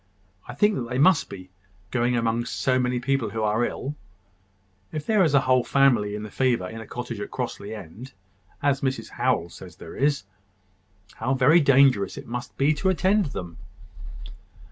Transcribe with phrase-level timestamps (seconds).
[0.47, 1.51] "I think they must be,
[1.91, 3.93] going among so many people who are ill.
[4.91, 8.13] If there is a whole family in the fever in a cottage at Crossly End,
[8.63, 10.23] as Mrs Howell says there is,
[11.17, 13.57] how very dangerous it must be to attend them!"